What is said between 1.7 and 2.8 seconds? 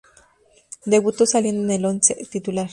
el once titular.